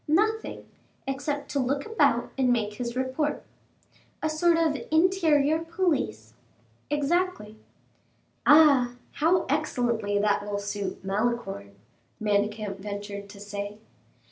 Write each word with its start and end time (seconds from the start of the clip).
"Nothing, 0.07 0.67
except 1.05 1.51
to 1.51 1.59
look 1.59 1.85
about 1.85 2.31
and 2.35 2.51
make 2.51 2.73
his 2.73 2.95
report." 2.95 3.43
"A 4.23 4.31
sort 4.31 4.57
of 4.57 4.75
interior 4.89 5.59
police?" 5.59 6.33
"Exactly." 6.89 7.59
"Ah, 8.43 8.95
how 9.11 9.45
excellently 9.47 10.17
that 10.17 10.43
will 10.43 10.57
suit 10.57 11.05
Malicorne," 11.05 11.75
Manicamp 12.19 12.77
ventured 12.79 13.29
to 13.29 13.39
say. 13.39 13.77